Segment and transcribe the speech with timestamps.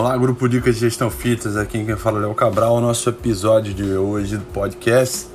[0.00, 2.76] Olá, grupo Dicas de Gestão Fitas, aqui quem fala é o Cabral.
[2.76, 5.26] O nosso episódio de hoje do podcast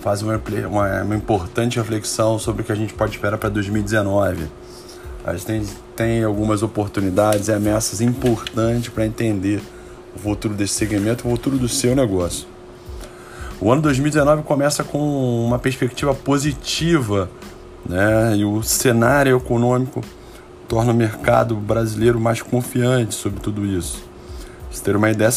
[0.00, 4.48] faz uma, uma, uma, importante reflexão sobre o que a gente pode esperar para 2019.
[5.24, 5.62] A gente tem,
[5.94, 9.62] tem algumas oportunidades e ameaças importantes para entender
[10.16, 12.48] o futuro desse segmento, o futuro do seu negócio.
[13.60, 14.98] O ano 2019 começa com
[15.46, 17.30] uma perspectiva positiva,
[17.88, 18.36] né?
[18.36, 20.02] E o cenário econômico
[20.72, 24.02] torna o mercado brasileiro mais confiante sobre tudo isso.
[24.70, 25.30] Você ter uma ideia,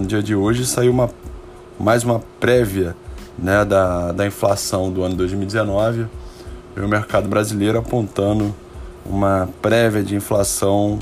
[0.00, 1.08] no dia de hoje saiu uma,
[1.78, 2.96] mais uma prévia
[3.38, 6.08] né, da, da inflação do ano 2019
[6.76, 8.52] e o mercado brasileiro apontando
[9.06, 10.98] uma prévia de inflação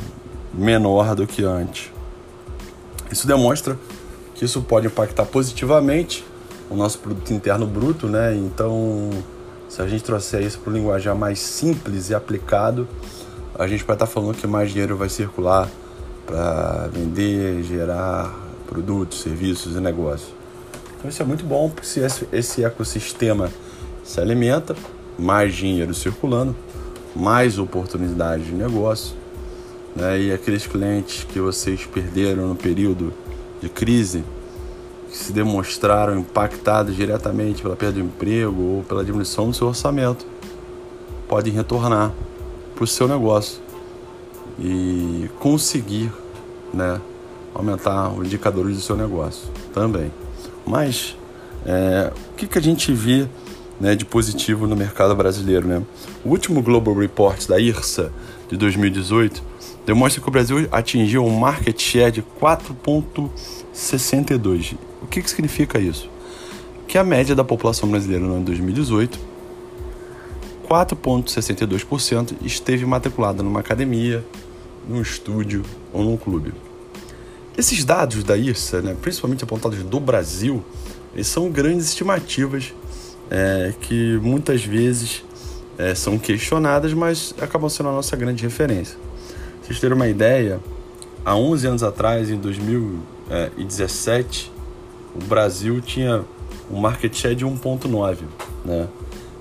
[0.53, 1.91] menor do que antes.
[3.11, 3.79] Isso demonstra
[4.35, 6.27] que isso pode impactar positivamente
[6.69, 8.37] o nosso produto interno bruto, né?
[8.37, 9.09] Então,
[9.67, 12.87] se a gente trouxer isso para o linguajar mais simples e aplicado,
[13.59, 15.69] a gente vai estar tá falando que mais dinheiro vai circular
[16.27, 18.35] para vender, gerar
[18.67, 20.33] produtos, serviços e negócios.
[20.97, 23.51] Então isso é muito bom, porque se esse ecossistema
[24.05, 24.75] se alimenta,
[25.19, 26.55] mais dinheiro circulando,
[27.15, 29.15] mais oportunidade de negócio.
[29.95, 30.21] Né?
[30.23, 33.13] E aqueles clientes que vocês perderam no período
[33.61, 34.25] de crise,
[35.11, 40.27] que se demonstraram impactados diretamente pela perda do emprego ou pela diminuição do seu orçamento,
[41.29, 42.13] podem retornar
[42.83, 43.63] para o seu negócio
[44.59, 46.11] e conseguir
[46.75, 47.01] né,
[47.55, 50.11] aumentar os indicadores do seu negócio também.
[50.67, 51.17] Mas
[51.65, 53.29] é, o que, que a gente vê
[53.81, 55.69] né, de positivo no mercado brasileiro?
[55.69, 55.81] Né?
[56.25, 58.11] O último Global Report da IRSA
[58.51, 59.41] de 2018
[59.87, 64.75] demonstra que o Brasil atingiu um market share de 4,62.
[65.01, 66.11] O que, que significa isso?
[66.89, 69.31] Que a média da população brasileira no ano 2018
[70.73, 74.25] 4,62% esteve matriculada numa academia,
[74.89, 76.55] num estúdio ou num clube.
[77.59, 80.65] Esses dados da IRSA, né, principalmente apontados do Brasil,
[81.23, 82.73] são grandes estimativas
[83.31, 85.23] é, que muitas vezes
[85.77, 88.97] é, são questionadas, mas acabam sendo a nossa grande referência.
[88.97, 90.59] Pra vocês terem uma ideia,
[91.23, 94.51] há 11 anos atrás, em 2017,
[95.15, 96.25] o Brasil tinha
[96.71, 98.21] um market share de 1,9,
[98.65, 98.89] né?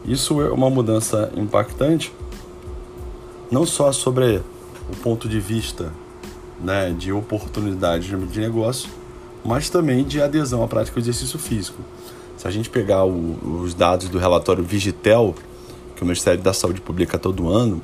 [0.06, 2.12] Isso é uma mudança impactante,
[3.51, 4.41] não só sobre
[4.89, 5.91] o ponto de vista
[6.59, 8.89] né, de oportunidade de negócio,
[9.44, 11.81] mas também de adesão à prática do exercício físico.
[12.38, 15.35] Se a gente pegar o, os dados do relatório Vigitel,
[15.95, 17.81] que o Ministério da Saúde publica todo ano,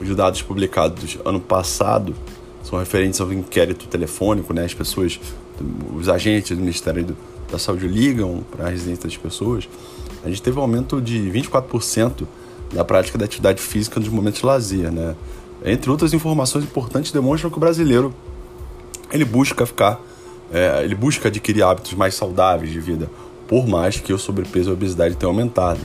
[0.00, 2.14] os dados publicados ano passado
[2.64, 4.64] são referentes ao inquérito telefônico, né?
[4.64, 5.20] As pessoas,
[5.94, 7.16] os agentes do Ministério
[7.50, 9.68] da Saúde ligam para a residência das pessoas
[10.24, 12.26] a gente teve um aumento de 24%
[12.72, 15.14] da prática da atividade física nos momentos de lazer, né?
[15.64, 18.14] Entre outras informações importantes, demonstram que o brasileiro
[19.12, 20.00] ele busca ficar,
[20.52, 23.10] é, ele busca adquirir hábitos mais saudáveis de vida,
[23.46, 25.80] por mais que o sobrepeso e a obesidade tenham aumentado.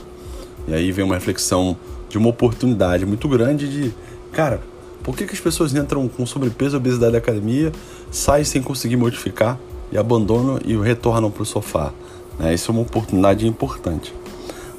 [0.66, 1.76] E aí vem uma reflexão
[2.08, 3.94] de uma oportunidade muito grande de,
[4.32, 4.60] cara,
[5.02, 7.72] por que, que as pessoas entram com sobrepeso e obesidade da academia,
[8.10, 9.58] saem sem conseguir modificar
[9.92, 11.92] e abandonam e retornam para o sofá?
[12.38, 12.54] Né?
[12.54, 14.12] Isso é uma oportunidade importante.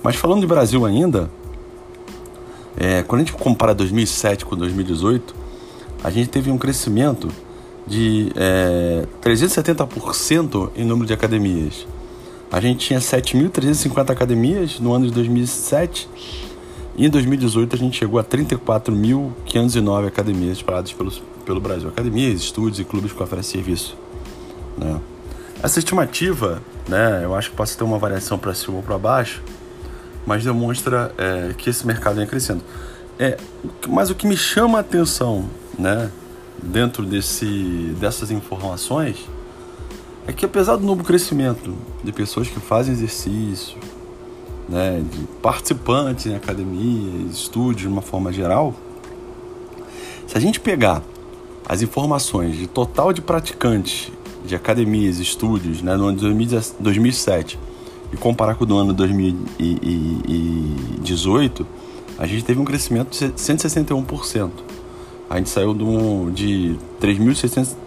[0.03, 1.29] Mas falando de Brasil ainda,
[2.77, 5.35] é, quando a gente compara 2007 com 2018,
[6.03, 7.29] a gente teve um crescimento
[7.87, 11.87] de é, 370% em número de academias.
[12.51, 16.07] A gente tinha 7.350 academias no ano de 2007
[16.95, 21.11] e em 2018 a gente chegou a 34.509 academias espalhadas pelo,
[21.45, 21.89] pelo Brasil.
[21.89, 23.97] Academias, estúdios e clubes que oferecem serviço.
[24.77, 24.99] Né?
[25.61, 29.41] Essa estimativa, né, eu acho que pode ter uma variação para cima ou para baixo,
[30.27, 32.61] mas demonstra é, que esse mercado vem crescendo.
[33.17, 33.37] É,
[33.87, 35.49] mas o que me chama a atenção,
[35.79, 36.11] né,
[36.61, 39.17] dentro desse, dessas informações,
[40.27, 41.73] é que apesar do novo crescimento
[42.03, 43.77] de pessoas que fazem exercício,
[44.67, 48.75] né, de participantes em academias, estúdios de uma forma geral,
[50.27, 51.01] se a gente pegar
[51.65, 54.11] as informações de total de praticantes
[54.45, 57.57] de academias, estúdios, né, no ano de 2007
[58.11, 61.67] e comparar com o do ano 2018,
[62.17, 64.49] a gente teve um crescimento de 161%.
[65.29, 65.75] A gente saiu
[66.33, 67.19] de 3,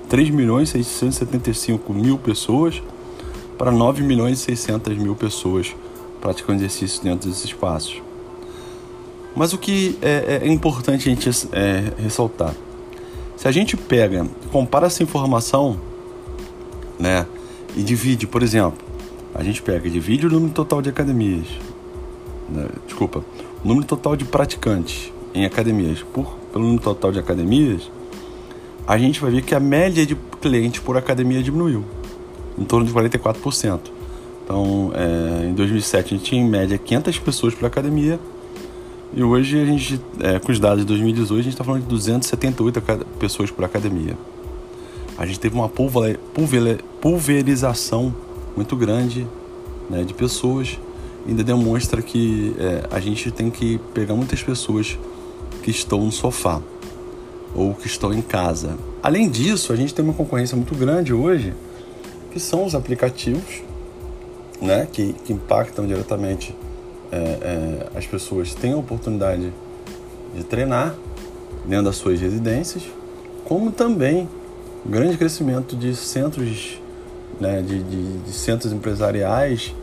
[0.09, 2.83] 3 milhões 675 mil pessoas
[3.57, 5.75] para 9 milhões e 600 mil pessoas
[6.21, 8.03] praticando exercício dentro desses espaços.
[9.35, 12.55] Mas o que é, é importante a gente é, ressaltar,
[13.37, 15.81] se a gente pega, compara essa informação,
[16.99, 17.27] né,
[17.75, 18.90] e divide, por exemplo,
[19.35, 21.47] a gente pega e divide o número total de academias,
[22.49, 23.25] né, desculpa,
[23.65, 27.91] o número total de praticantes em academias por, pelo número total de academias,
[28.87, 31.85] a gente vai ver que a média de clientes por academia diminuiu,
[32.59, 33.81] em torno de 44%.
[34.45, 38.19] Então, é, em 2007 a gente tinha em média 500 pessoas por academia
[39.13, 41.89] e hoje a gente, é, com os dados de 2018, a gente está falando de
[41.89, 42.81] 278
[43.19, 44.17] pessoas por academia.
[45.19, 48.15] A gente teve uma pulverização
[48.61, 49.27] muito grande
[49.89, 50.79] né, de pessoas
[51.27, 54.99] ainda demonstra que é, a gente tem que pegar muitas pessoas
[55.63, 56.61] que estão no sofá
[57.55, 58.77] ou que estão em casa.
[59.03, 61.55] Além disso, a gente tem uma concorrência muito grande hoje,
[62.31, 63.63] que são os aplicativos,
[64.61, 66.55] né, que, que impactam diretamente
[67.11, 69.51] é, é, as pessoas têm a oportunidade
[70.35, 70.95] de treinar
[71.67, 72.83] dentro das suas residências,
[73.47, 74.29] como também
[74.85, 76.80] grande crescimento de centros,
[77.39, 79.75] né, de, de, de centros empresariais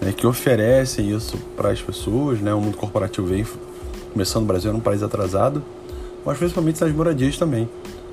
[0.00, 2.40] né, que oferecem isso para as pessoas.
[2.40, 2.52] Né?
[2.52, 3.46] O mundo corporativo vem
[4.12, 5.62] começando, o Brasil era um país atrasado,
[6.24, 7.68] mas principalmente nas moradias também.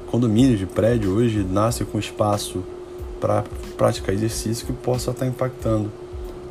[0.09, 2.63] Condomínios de prédio hoje nascem com espaço
[3.19, 3.43] para
[3.77, 5.91] praticar exercício que possa estar impactando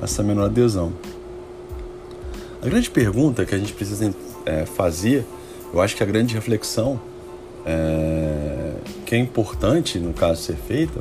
[0.01, 0.93] essa menor adesão.
[2.63, 4.15] A grande pergunta que a gente precisa
[4.45, 5.25] é, fazer,
[5.73, 7.01] eu acho que a grande reflexão
[7.65, 8.75] é,
[9.05, 11.01] que é importante no caso ser feita,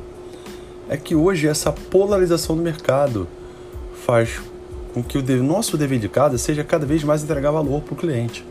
[0.90, 3.28] é que hoje essa polarização do mercado
[4.06, 4.42] faz
[4.94, 7.98] com que o nosso dever de casa seja cada vez mais entregar valor para o
[7.98, 8.46] cliente.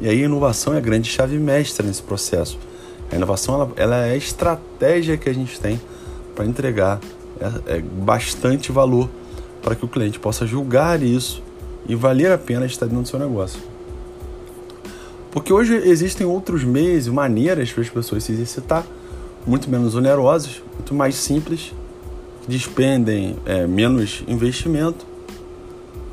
[0.00, 2.58] E aí a inovação é a grande chave mestra nesse processo.
[3.10, 5.80] A inovação ela, ela é a estratégia que a gente tem
[6.34, 7.00] para entregar
[7.40, 9.08] é, é bastante valor
[9.62, 11.42] para que o cliente possa julgar isso
[11.88, 13.60] e valer a pena estar dentro do seu negócio.
[15.30, 18.86] Porque hoje existem outros meios e maneiras para as pessoas se exercitar,
[19.46, 21.72] muito menos onerosos, muito mais simples
[22.48, 25.06] despendem é, menos investimento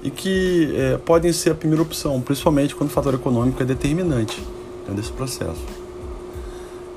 [0.03, 4.43] e que é, podem ser a primeira opção, principalmente quando o fator econômico é determinante
[4.89, 5.63] desse processo.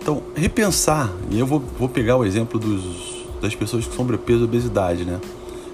[0.02, 4.44] Então, repensar, e eu vou, vou pegar o exemplo dos, das pessoas com sobrepeso e
[4.44, 5.20] obesidade, né?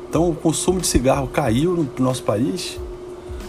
[0.09, 2.79] Então, o consumo de cigarro caiu no nosso país,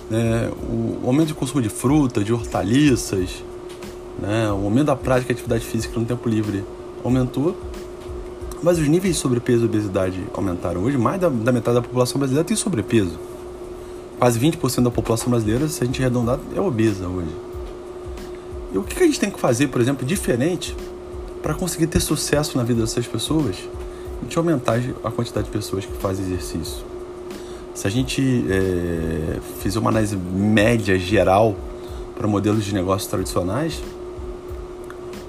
[0.09, 0.49] né?
[0.67, 3.43] o aumento de consumo de fruta, de hortaliças,
[4.19, 4.49] né?
[4.49, 6.63] o aumento da prática de atividade física no tempo livre
[7.05, 7.55] aumentou,
[8.63, 10.81] mas os níveis de sobrepeso e obesidade aumentaram.
[10.81, 13.19] Hoje, mais da, da metade da população brasileira tem sobrepeso.
[14.17, 17.29] Quase 20% da população brasileira, se a gente arredondar, é obesa hoje.
[18.73, 20.75] E o que a gente tem que fazer, por exemplo, diferente
[21.43, 23.55] para conseguir ter sucesso na vida dessas pessoas?
[24.19, 26.83] A gente aumentar a quantidade de pessoas que fazem exercício.
[27.73, 31.55] Se a gente é, fizer uma análise média geral
[32.17, 33.81] para modelos de negócios tradicionais,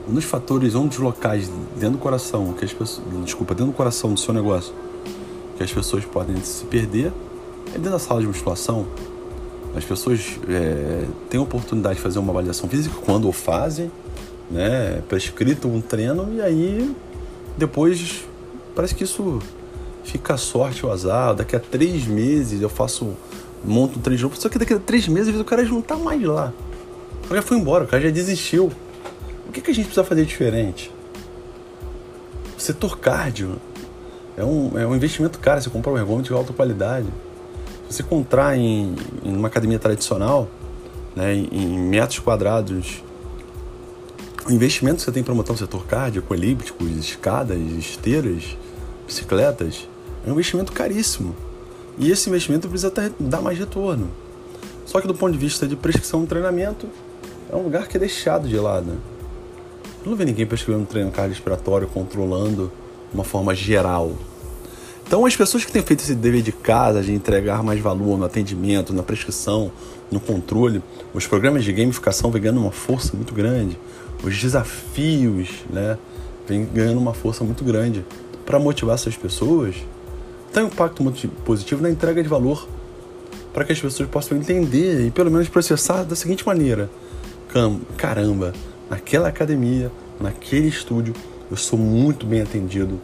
[0.09, 3.77] um dos fatores, um dos locais dentro do coração, que as pessoas, desculpa, dentro do
[3.77, 4.73] coração do seu negócio,
[5.57, 7.13] que as pessoas podem se perder,
[7.69, 8.87] é dentro da sala de musculação.
[9.75, 13.91] As pessoas é, têm a oportunidade de fazer uma avaliação física quando o fazem,
[14.51, 16.95] né, prescrito um treino e aí
[17.57, 18.25] depois
[18.75, 19.41] parece que isso
[20.05, 21.35] fica a sorte ou azar.
[21.35, 23.15] Daqui a três meses eu faço,
[23.65, 25.97] monto um de novo, só que daqui a três meses o cara já não tá
[25.97, 26.53] mais lá.
[27.25, 28.71] O cara já foi embora, o cara já desistiu.
[29.57, 30.93] Que, que a gente precisa fazer diferente?
[32.59, 33.57] O setor cardio
[34.37, 35.63] é um, é um investimento caro.
[35.63, 37.07] Você comprar um ergômetro de alta qualidade.
[37.89, 38.95] Se você comprar em,
[39.25, 40.47] em uma academia tradicional,
[41.15, 43.03] né, em, em metros quadrados,
[44.45, 48.59] o investimento que você tem para montar um setor cardio, com elípticos, escadas, esteiras,
[49.07, 49.89] bicicletas,
[50.27, 51.35] é um investimento caríssimo.
[51.97, 54.11] E esse investimento precisa dar mais retorno.
[54.85, 56.87] Só que do ponto de vista de prescrição de treinamento,
[57.51, 59.16] é um lugar que é deixado de lado.
[60.07, 62.71] Não vê ninguém prescrevendo um treino cardiorrespiratório controlando
[63.11, 64.13] de uma forma geral.
[65.05, 68.25] Então, as pessoas que têm feito esse dever de casa, de entregar mais valor no
[68.25, 69.73] atendimento, na prescrição,
[70.09, 70.81] no controle,
[71.13, 73.77] os programas de gamificação vêm ganhando uma força muito grande,
[74.23, 75.99] os desafios né,
[76.47, 78.05] vêm ganhando uma força muito grande
[78.45, 79.75] para motivar essas pessoas.
[80.53, 82.69] Tem um impacto muito positivo na entrega de valor
[83.53, 86.89] para que as pessoas possam entender e pelo menos processar da seguinte maneira:
[87.97, 88.53] caramba,
[88.91, 89.91] naquela academia,
[90.21, 91.15] naquele estúdio,
[91.51, 93.01] eu sou muito bem atendido.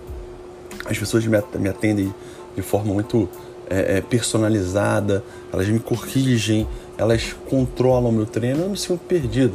[0.85, 2.13] As pessoas me atendem
[2.55, 3.29] de forma muito
[3.69, 5.23] é, é, personalizada,
[5.53, 6.67] elas me corrigem,
[6.99, 9.55] elas controlam o meu treino, eu não me sinto perdido.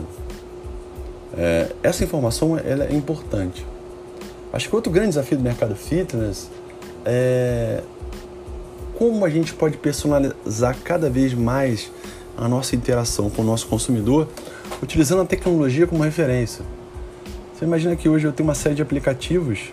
[1.38, 3.66] É, essa informação ela é importante.
[4.52, 6.50] Acho que outro grande desafio do mercado fitness
[7.06, 7.84] é
[8.98, 11.92] como a gente pode personalizar cada vez mais
[12.36, 14.28] a nossa interação com o nosso consumidor
[14.82, 16.64] utilizando a tecnologia como referência.
[17.54, 19.72] Você imagina que hoje eu tenho uma série de aplicativos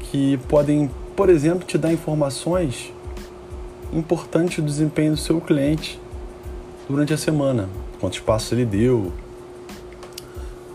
[0.00, 2.92] que podem, por exemplo, te dar informações
[3.92, 6.00] importantes do desempenho do seu cliente
[6.88, 7.68] durante a semana.
[8.00, 9.12] Quantos passos ele deu,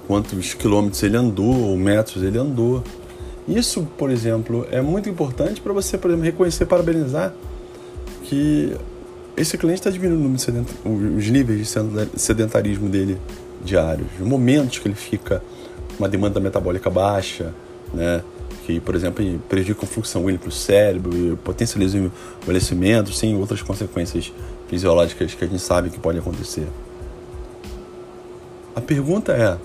[0.08, 2.84] quantos quilômetros ele andou ou metros ele andou.
[3.48, 7.34] Isso, por exemplo, é muito importante para você, por exemplo, reconhecer, parabenizar
[8.24, 8.76] que
[9.42, 10.36] esse cliente está diminuindo
[10.86, 13.18] os níveis de sedentarismo dele
[13.64, 15.42] diários, os momentos que ele fica
[15.98, 17.54] uma demanda metabólica baixa,
[17.94, 18.24] né?
[18.66, 22.12] que, por exemplo, prejudicam a função para o cérebro e potencializam o
[22.44, 24.32] envelhecimento, sem outras consequências
[24.68, 26.68] fisiológicas que a gente sabe que pode acontecer.
[28.76, 29.58] A pergunta é,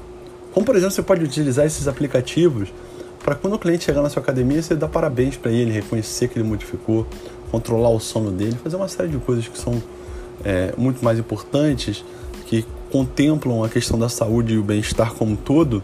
[0.53, 2.73] como, por exemplo, você pode utilizar esses aplicativos
[3.27, 6.39] para quando o cliente chegar na sua academia, você dar parabéns para ele, reconhecer que
[6.39, 7.05] ele modificou,
[7.51, 9.83] controlar o sono dele, fazer uma série de coisas que são
[10.45, 12.05] é, muito mais importantes,
[12.47, 15.83] que contemplam a questão da saúde e o bem-estar como um todo,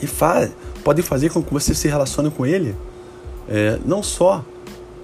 [0.00, 0.52] e faz,
[0.84, 2.76] podem fazer com que você se relacione com ele,
[3.48, 4.44] é, não só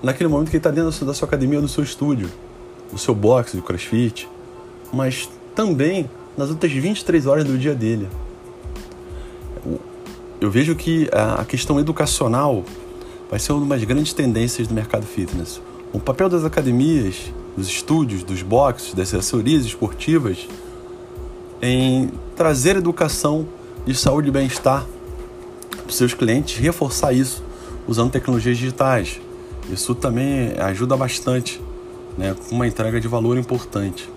[0.00, 2.30] naquele momento que ele está dentro da sua academia ou do seu estúdio,
[2.92, 4.28] do seu box, do crossfit,
[4.92, 6.08] mas também
[6.38, 8.06] nas outras 23 horas do dia dele.
[10.42, 12.64] Eu vejo que a questão educacional
[13.30, 15.61] vai ser uma das grandes tendências do mercado fitness.
[15.92, 20.49] O papel das academias, dos estúdios, dos boxes, das assessorias esportivas
[21.62, 23.46] em trazer educação
[23.87, 24.84] de saúde e bem-estar
[25.76, 27.40] para os seus clientes, reforçar isso
[27.87, 29.20] usando tecnologias digitais.
[29.72, 31.61] Isso também ajuda bastante,
[32.18, 34.11] né, com uma entrega de valor importante.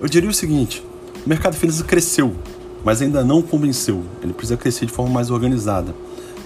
[0.00, 0.84] Eu diria o seguinte:
[1.26, 2.32] o mercado financeiro cresceu,
[2.84, 4.02] mas ainda não convenceu.
[4.22, 5.94] Ele precisa crescer de forma mais organizada.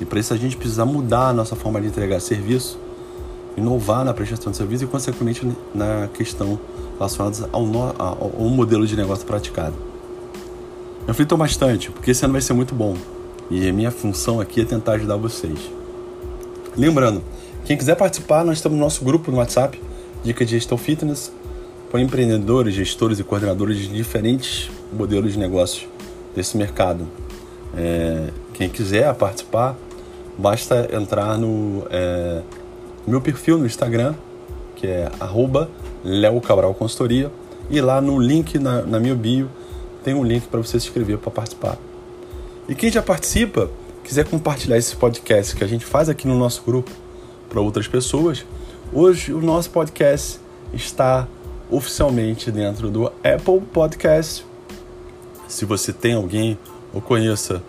[0.00, 2.78] E para isso a gente precisa mudar a nossa forma de entregar serviço,
[3.56, 6.58] inovar na prestação de serviço e, consequentemente, na questão
[6.98, 9.74] relacionada ao, no, ao, ao modelo de negócio praticado.
[11.00, 12.96] Eu reflitam bastante, porque esse ano vai ser muito bom.
[13.50, 15.58] E a minha função aqui é tentar ajudar vocês.
[16.76, 17.22] Lembrando,
[17.64, 19.80] quem quiser participar, nós estamos no nosso grupo no WhatsApp,
[20.22, 21.32] Dica de Gestão Fitness,
[21.90, 25.86] para empreendedores, gestores e coordenadores de diferentes modelos de negócios
[26.36, 27.08] desse mercado.
[27.76, 29.76] É, quem quiser participar,
[30.38, 32.42] basta entrar no é,
[33.06, 34.14] meu perfil no Instagram,
[34.76, 35.70] que é arroba
[36.46, 37.32] Cabral Consultoria,
[37.70, 39.50] e lá no link na, na minha bio
[40.04, 41.76] tem um link para você se inscrever para participar.
[42.68, 43.70] E quem já participa,
[44.04, 46.90] quiser compartilhar esse podcast que a gente faz aqui no nosso grupo
[47.48, 48.44] para outras pessoas,
[48.92, 50.38] hoje o nosso podcast
[50.72, 51.26] está
[51.70, 54.44] oficialmente dentro do Apple Podcast.
[55.48, 56.58] Se você tem alguém
[56.92, 57.62] ou conheça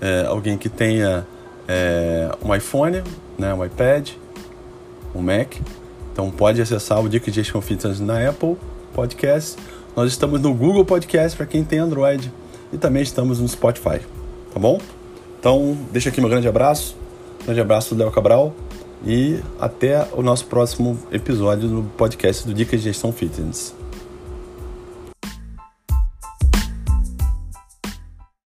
[0.00, 1.26] é, alguém que tenha
[1.68, 3.02] é, um iPhone,
[3.38, 4.10] né, um iPad,
[5.14, 5.54] um Mac,
[6.12, 8.56] então pode acessar o Dica de Fitness na Apple
[8.94, 9.56] Podcast.
[9.96, 12.32] Nós estamos no Google Podcast para quem tem Android
[12.72, 14.00] e também estamos no Spotify
[14.52, 14.80] tá bom?
[15.38, 16.96] Então, deixa aqui meu grande abraço,
[17.44, 18.54] grande abraço do Léo Cabral
[19.04, 23.79] e até o nosso próximo episódio do podcast do Dicas de Gestão Fitness.